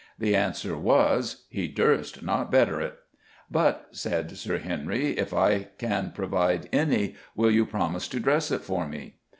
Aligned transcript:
The 0.17 0.35
answer 0.35 0.75
was 0.75 1.43
'He 1.49 1.67
durst 1.67 2.23
not 2.23 2.49
better 2.49 2.81
it.' 2.81 2.97
'But,' 3.51 3.85
said 3.91 4.35
Sir 4.35 4.57
Henry, 4.57 5.09
'if 5.11 5.31
I 5.31 5.67
can 5.77 6.09
provide 6.09 6.67
any, 6.73 7.13
will 7.35 7.51
you 7.51 7.67
promise 7.67 8.07
to 8.07 8.19
dress 8.19 8.49
it 8.49 8.63
for 8.63 8.87
me? 8.87 9.17